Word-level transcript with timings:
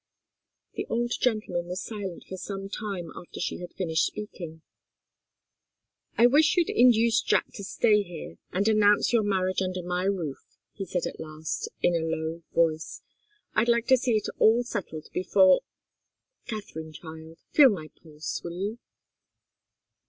The 0.73 0.87
old 0.89 1.11
gentleman 1.11 1.67
was 1.67 1.79
silent 1.79 2.23
for 2.27 2.35
some 2.35 2.69
time 2.69 3.11
after 3.15 3.39
she 3.39 3.59
had 3.59 3.71
finished 3.71 4.03
speaking. 4.07 4.63
"I 6.17 6.25
wish 6.25 6.57
you'd 6.57 6.71
induce 6.71 7.21
Jack 7.21 7.53
to 7.53 7.63
stay 7.63 8.01
here, 8.01 8.39
and 8.51 8.67
announce 8.67 9.13
your 9.13 9.21
marriage 9.21 9.61
under 9.61 9.83
my 9.83 10.05
roof," 10.05 10.57
he 10.73 10.85
said 10.85 11.05
at 11.05 11.19
last, 11.19 11.69
in 11.83 11.93
a 11.95 11.99
low 12.03 12.41
voice. 12.55 13.03
"I'd 13.53 13.69
like 13.69 13.85
to 13.89 13.97
see 13.97 14.13
it 14.17 14.27
all 14.39 14.63
settled 14.63 15.05
before 15.13 15.61
Katharine, 16.47 16.93
child, 16.93 17.37
feel 17.51 17.69
my 17.69 17.91
pulse, 18.01 18.41
will 18.43 18.57
you?" 18.59 18.79